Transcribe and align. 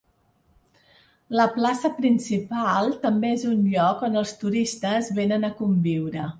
La 1.39 1.45
plaça 1.57 1.91
principal 1.97 2.89
també 3.05 3.31
és 3.37 3.47
un 3.53 3.63
lloc 3.75 4.03
on 4.11 4.21
els 4.23 4.35
turistes 4.43 5.15
vénen 5.23 5.51
a 5.53 5.57
conviure. 5.65 6.29